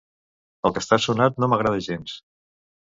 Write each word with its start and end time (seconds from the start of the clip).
El 0.69 0.73
que 0.77 0.83
està 0.85 0.99
sonant 1.05 1.39
no 1.45 1.51
m'agrada 1.53 1.87
gens. 1.91 2.21